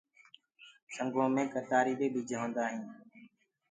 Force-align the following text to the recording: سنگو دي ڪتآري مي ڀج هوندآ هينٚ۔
سنگو 0.95 1.25
دي 1.37 1.43
ڪتآري 1.53 1.93
مي 1.99 2.07
ڀج 2.15 2.29
هوندآ 2.39 2.63
هينٚ۔ 2.71 2.89